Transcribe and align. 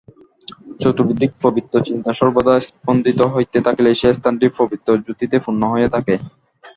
চতুর্দিকে 0.81 1.37
পবিত্র 1.45 1.73
চিন্তা 1.87 2.11
সর্বদা 2.19 2.53
স্পন্দিত 2.67 3.19
হইতে 3.33 3.57
থাকিলে 3.65 3.91
সেই 3.93 4.13
স্থানটি 4.17 4.45
পবিত্র 4.59 4.89
জ্যোতিতে 5.03 5.37
পূর্ণ 5.43 5.61
হইয়া 5.73 5.89
থাকে। 5.95 6.13